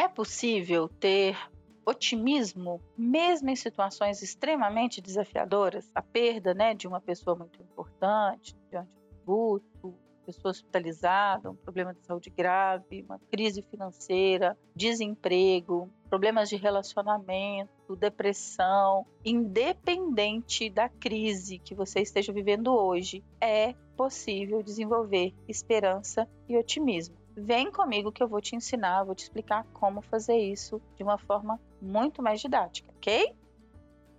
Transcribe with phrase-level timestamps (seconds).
[0.00, 1.36] É possível ter
[1.84, 8.88] otimismo, mesmo em situações extremamente desafiadoras, a perda né, de uma pessoa muito importante, diante
[9.26, 9.94] do luto,
[10.24, 19.04] pessoa hospitalizada, um problema de saúde grave, uma crise financeira, desemprego, problemas de relacionamento, depressão,
[19.22, 27.19] independente da crise que você esteja vivendo hoje, é possível desenvolver esperança e otimismo.
[27.36, 31.16] Vem comigo que eu vou te ensinar, vou te explicar como fazer isso de uma
[31.16, 33.34] forma muito mais didática, ok?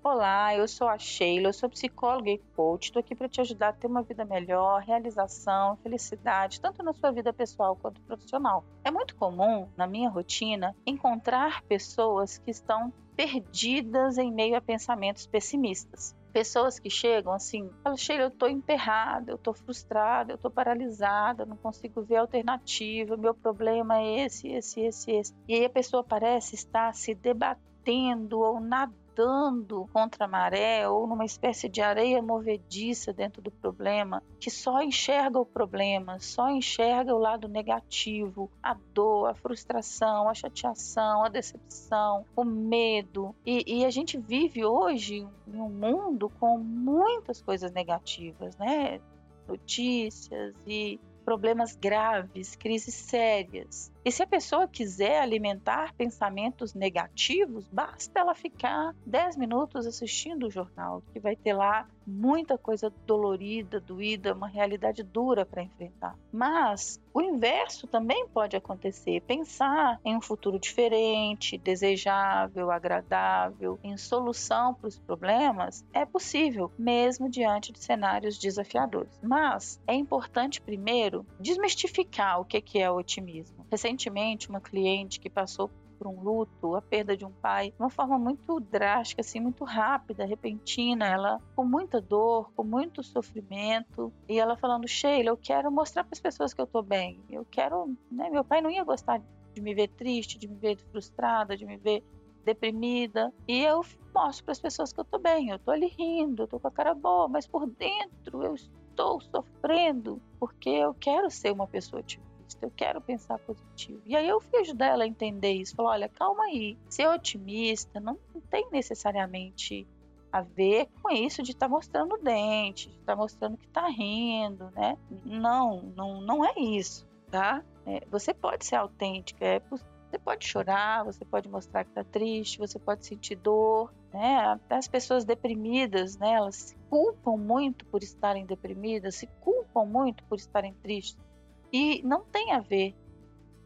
[0.03, 2.85] Olá, eu sou a Sheila, eu sou psicóloga e coach.
[2.85, 7.11] Estou aqui para te ajudar a ter uma vida melhor, realização, felicidade, tanto na sua
[7.11, 8.65] vida pessoal quanto profissional.
[8.83, 15.27] É muito comum, na minha rotina, encontrar pessoas que estão perdidas em meio a pensamentos
[15.27, 16.15] pessimistas.
[16.31, 21.45] Pessoas que chegam assim, falam, Sheila, eu estou emperrada, eu estou frustrada, eu estou paralisada,
[21.45, 25.33] não consigo ver alternativa, meu problema é esse, esse, esse, esse.
[25.47, 31.05] E aí a pessoa parece estar se debatendo ou nadando nadando contra a maré ou
[31.05, 37.13] numa espécie de areia movediça dentro do problema, que só enxerga o problema, só enxerga
[37.13, 43.35] o lado negativo, a dor, a frustração, a chateação, a decepção, o medo.
[43.45, 48.99] E, e a gente vive hoje em um mundo com muitas coisas negativas, né?
[49.47, 53.90] Notícias e problemas graves, crises sérias.
[54.03, 60.51] E se a pessoa quiser alimentar pensamentos negativos, basta ela ficar 10 minutos assistindo o
[60.51, 66.17] jornal, que vai ter lá muita coisa dolorida, doída, uma realidade dura para enfrentar.
[66.31, 69.21] Mas o inverso também pode acontecer.
[69.21, 77.29] Pensar em um futuro diferente, desejável, agradável, em solução para os problemas é possível, mesmo
[77.29, 79.19] diante de cenários desafiadores.
[79.21, 83.61] Mas é importante primeiro desmistificar o que é o otimismo
[83.91, 88.17] recentemente uma cliente que passou por um luto, a perda de um pai, uma forma
[88.17, 94.57] muito drástica, assim, muito rápida, repentina, ela com muita dor, com muito sofrimento, e ela
[94.57, 98.31] falando, Sheila, eu quero mostrar para as pessoas que eu tô bem, eu quero, né,
[98.31, 99.21] meu pai não ia gostar
[99.53, 102.03] de me ver triste, de me ver frustrada, de me ver
[102.43, 106.43] deprimida, e eu mostro para as pessoas que eu tô bem, eu tô ali rindo,
[106.43, 111.29] eu tô com a cara boa, mas por dentro eu estou sofrendo, porque eu quero
[111.29, 114.01] ser uma pessoa otimista otimista, eu quero pensar positivo.
[114.05, 115.75] E aí eu fui ajudar ela a entender isso.
[115.75, 118.17] Falou: olha, calma aí, ser otimista não
[118.49, 119.87] tem necessariamente
[120.31, 123.65] a ver com isso de estar tá mostrando o dente, de estar tá mostrando que
[123.65, 124.97] está rindo, né?
[125.25, 127.63] Não, não, não é isso, tá?
[127.85, 132.59] É, você pode ser autêntica, é, você pode chorar, você pode mostrar que está triste,
[132.59, 134.39] você pode sentir dor, né?
[134.45, 136.33] Até as pessoas deprimidas, né?
[136.33, 141.30] Elas se culpam muito por estarem deprimidas, se culpam muito por estarem tristes.
[141.71, 142.95] E não tem a ver.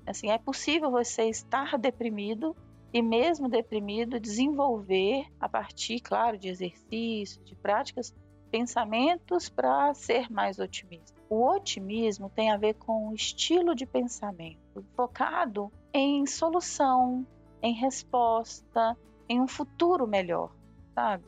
[0.06, 2.56] Assim, é possível você estar deprimido
[2.94, 8.14] e mesmo deprimido desenvolver a partir, claro, de exercícios, de práticas,
[8.52, 11.20] pensamentos para ser mais otimista.
[11.30, 17.26] O otimismo tem a ver com o estilo de pensamento focado em solução,
[17.62, 18.96] em resposta,
[19.28, 20.52] em um futuro melhor,
[20.94, 21.24] sabe?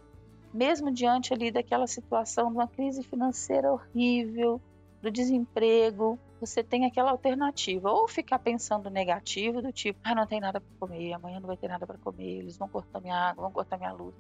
[0.54, 4.62] Mesmo diante ali daquela situação de uma crise financeira horrível,
[5.02, 10.40] do desemprego, você tem aquela alternativa, ou ficar pensando negativo, do tipo, ah, não tem
[10.40, 13.44] nada para comer, amanhã não vai ter nada para comer, eles vão cortar minha água,
[13.44, 14.16] vão cortar minha luz,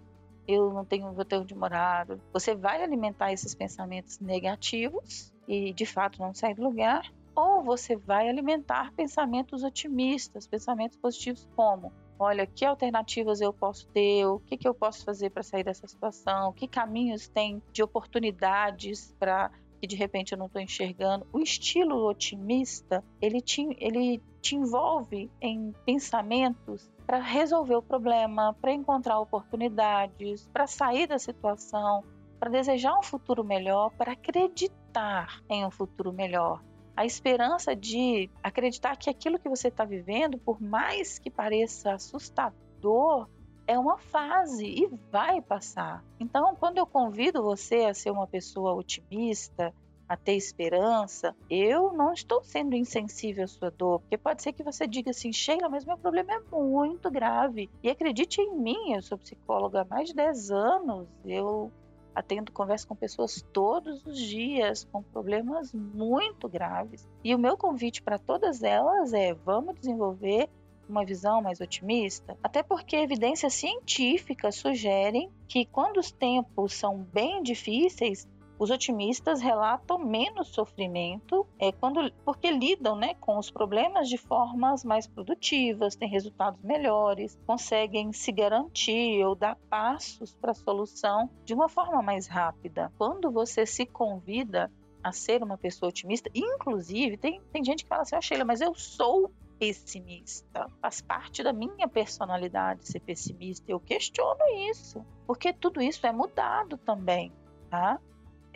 [0.47, 2.07] eu não tenho, vou ter onde morar.
[2.31, 7.95] Você vai alimentar esses pensamentos negativos e de fato não sair do lugar, ou você
[7.95, 14.57] vai alimentar pensamentos otimistas, pensamentos positivos como olha, que alternativas eu posso ter, o que,
[14.57, 19.87] que eu posso fazer para sair dessa situação, que caminhos tem de oportunidades para que
[19.87, 21.27] de repente eu não estou enxergando.
[21.31, 28.71] O estilo otimista, ele te, ele te envolve em pensamentos para resolver o problema, para
[28.71, 32.03] encontrar oportunidades, para sair da situação,
[32.39, 36.61] para desejar um futuro melhor, para acreditar em um futuro melhor.
[36.95, 43.27] A esperança de acreditar que aquilo que você está vivendo, por mais que pareça assustador,
[43.67, 46.03] é uma fase e vai passar.
[46.19, 49.73] Então, quando eu convido você a ser uma pessoa otimista,
[50.07, 54.63] a ter esperança, eu não estou sendo insensível à sua dor, porque pode ser que
[54.63, 57.69] você diga assim, Sheila, mas meu problema é muito grave.
[57.83, 61.69] E acredite em mim, eu sou psicóloga há mais de 10 anos, eu
[62.15, 67.07] atendo conversa com pessoas todos os dias com problemas muito graves.
[67.23, 70.49] E o meu convite para todas elas é: vamos desenvolver
[70.89, 72.37] uma visão mais otimista?
[72.43, 78.27] Até porque evidências científicas sugerem que quando os tempos são bem difíceis,
[78.59, 84.83] Os otimistas relatam menos sofrimento é, quando, porque lidam né, com os problemas de formas
[84.83, 91.53] mais produtivas, têm resultados melhores, conseguem se garantir ou dar passos para a solução de
[91.53, 92.91] uma forma mais rápida.
[92.97, 94.71] Quando você se convida
[95.03, 98.59] a ser uma pessoa otimista, inclusive, tem, tem gente que fala assim, oh, Sheila, mas
[98.59, 100.69] eu sou pessimista.
[100.81, 103.71] Faz parte da minha personalidade ser pessimista.
[103.71, 104.39] Eu questiono
[104.69, 107.31] isso, porque tudo isso é mudado também,
[107.69, 107.99] tá?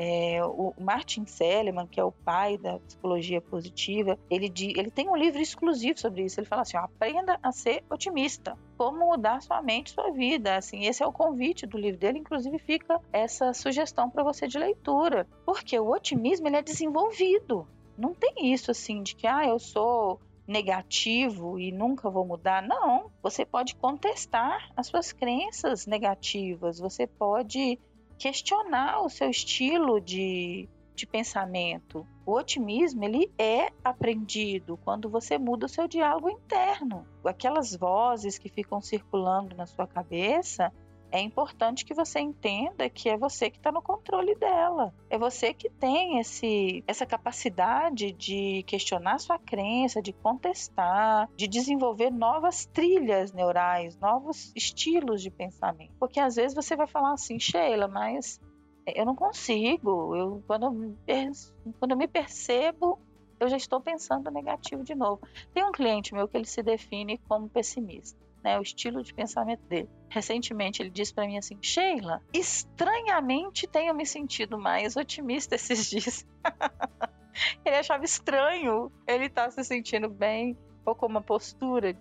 [0.04, 5.16] É, o Martin Seligman, que é o pai da psicologia positiva, ele, ele tem um
[5.16, 6.40] livro exclusivo sobre isso.
[6.40, 8.58] Ele fala assim: ó, aprenda a ser otimista.
[8.78, 10.56] Como mudar sua mente, sua vida.
[10.56, 12.18] Assim, esse é o convite do livro dele.
[12.18, 17.68] Inclusive fica essa sugestão para você de leitura, porque o otimismo ele é desenvolvido.
[17.96, 20.20] Não tem isso assim de que ah, eu sou
[20.52, 22.62] negativo e nunca vou mudar.
[22.62, 27.80] Não, você pode contestar as suas crenças negativas, você pode
[28.20, 32.06] questionar o seu estilo de, de pensamento.
[32.26, 37.08] O otimismo ele é aprendido quando você muda o seu diálogo interno.
[37.26, 40.72] Aquelas vozes que ficam circulando na sua cabeça,
[41.12, 44.94] é importante que você entenda que é você que está no controle dela.
[45.10, 52.10] É você que tem esse, essa capacidade de questionar sua crença, de contestar, de desenvolver
[52.10, 55.94] novas trilhas neurais, novos estilos de pensamento.
[56.00, 58.40] Porque às vezes você vai falar assim, Sheila, mas
[58.88, 60.16] eu não consigo.
[60.16, 61.32] Eu, quando, eu,
[61.78, 63.00] quando eu me percebo,
[63.40, 65.22] eu já estou pensando negativo de novo.
[65.54, 69.64] Tem um cliente meu que ele se define como pessimista né, o estilo de pensamento
[69.68, 69.90] dele.
[70.10, 76.26] Recentemente ele disse para mim assim: Sheila, estranhamente tenho me sentido mais otimista esses dias.
[77.66, 81.96] ele achava estranho ele estar tá se sentindo bem ou com uma postura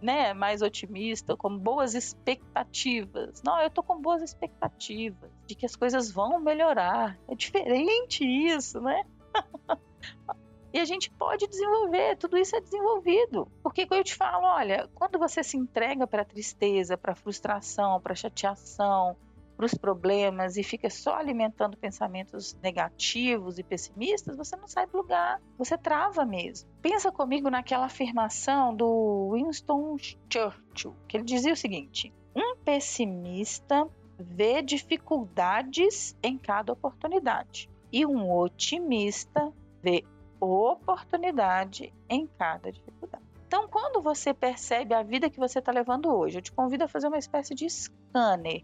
[0.00, 3.42] né, mais otimista, com boas expectativas.
[3.44, 7.18] Não, eu tô com boas expectativas de que as coisas vão melhorar.
[7.28, 9.04] É diferente isso, né?
[10.72, 13.48] E a gente pode desenvolver, tudo isso é desenvolvido.
[13.62, 18.14] Porque eu te falo, olha, quando você se entrega para a tristeza, para frustração, para
[18.14, 19.16] chateação,
[19.58, 24.96] para os problemas e fica só alimentando pensamentos negativos e pessimistas, você não sai do
[24.96, 26.70] lugar, você trava mesmo.
[26.80, 34.62] Pensa comigo naquela afirmação do Winston Churchill, que ele dizia o seguinte: um pessimista vê
[34.62, 40.04] dificuldades em cada oportunidade e um otimista vê
[40.40, 43.24] oportunidade em cada dificuldade.
[43.46, 46.88] Então, quando você percebe a vida que você está levando hoje, eu te convido a
[46.88, 48.62] fazer uma espécie de scanner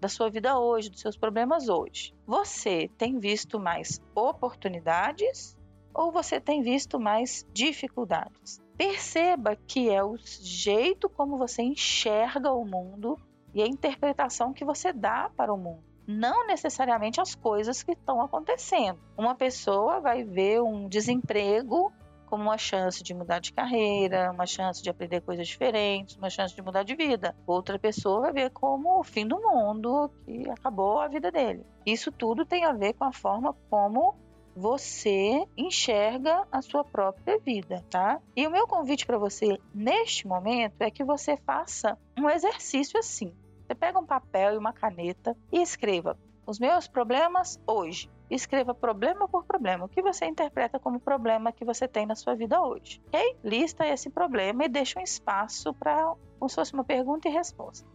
[0.00, 2.12] da sua vida hoje, dos seus problemas hoje.
[2.26, 5.56] Você tem visto mais oportunidades
[5.94, 8.60] ou você tem visto mais dificuldades?
[8.76, 13.16] Perceba que é o jeito como você enxerga o mundo
[13.54, 18.20] e a interpretação que você dá para o mundo não necessariamente as coisas que estão
[18.20, 18.98] acontecendo.
[19.16, 21.92] Uma pessoa vai ver um desemprego
[22.26, 26.54] como uma chance de mudar de carreira, uma chance de aprender coisas diferentes, uma chance
[26.54, 27.36] de mudar de vida.
[27.46, 31.64] Outra pessoa vai ver como o fim do mundo, que acabou a vida dele.
[31.86, 34.16] Isso tudo tem a ver com a forma como
[34.56, 38.20] você enxerga a sua própria vida, tá?
[38.36, 43.32] E o meu convite para você neste momento é que você faça um exercício assim.
[43.66, 48.10] Você pega um papel e uma caneta e escreva os meus problemas hoje.
[48.30, 49.86] Escreva problema por problema.
[49.86, 53.00] O que você interpreta como problema que você tem na sua vida hoje?
[53.06, 53.36] Ok?
[53.42, 57.86] Lista esse problema e deixa um espaço para como se fosse uma pergunta e resposta.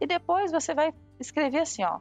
[0.00, 2.00] E depois você vai escrever assim, ó.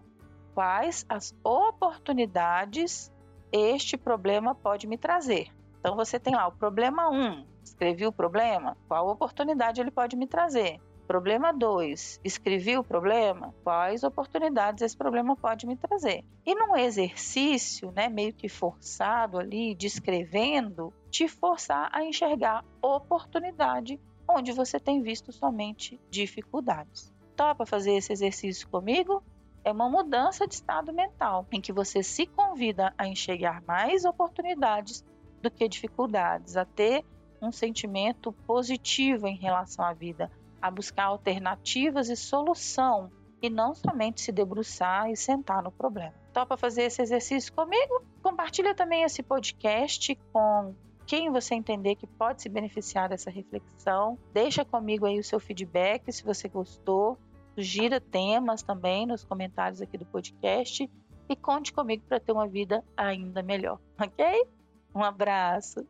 [0.55, 3.11] Quais as oportunidades
[3.51, 5.49] este problema pode me trazer?
[5.79, 7.13] Então você tem lá o problema 1.
[7.13, 8.75] Um, escrevi o problema.
[8.87, 10.79] Qual oportunidade ele pode me trazer?
[11.07, 12.21] Problema 2.
[12.23, 13.53] Escrevi o problema?
[13.63, 16.23] Quais oportunidades esse problema pode me trazer?
[16.45, 24.51] E num exercício, né, meio que forçado ali, descrevendo, te forçar a enxergar oportunidade onde
[24.53, 27.13] você tem visto somente dificuldades.
[27.35, 29.21] Topa fazer esse exercício comigo?
[29.63, 35.03] É uma mudança de estado mental, em que você se convida a enxergar mais oportunidades
[35.41, 37.03] do que dificuldades, a ter
[37.41, 40.31] um sentimento positivo em relação à vida,
[40.61, 46.13] a buscar alternativas e solução e não somente se debruçar e sentar no problema.
[46.31, 48.03] Topa fazer esse exercício comigo?
[48.21, 50.75] Compartilha também esse podcast com
[51.07, 54.17] quem você entender que pode se beneficiar dessa reflexão.
[54.31, 57.17] Deixa comigo aí o seu feedback se você gostou.
[57.55, 60.89] Sugira temas também nos comentários aqui do podcast
[61.27, 64.47] e conte comigo para ter uma vida ainda melhor, ok?
[64.95, 65.85] Um abraço.